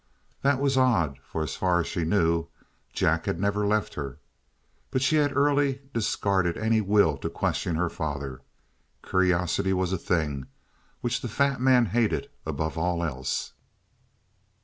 [0.41, 2.47] That was odd, for, as far as she knew,
[2.91, 4.17] Jack had never left her.
[4.89, 8.41] But she had early discarded any will to question her father.
[9.07, 10.47] Curiosity was a thing
[11.01, 13.53] which the fat man hated above all else.